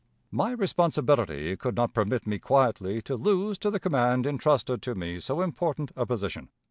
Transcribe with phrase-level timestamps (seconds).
[0.31, 5.19] "My responsibility could not permit me quietly to lose to the command intrusted to me
[5.19, 6.49] so important a position.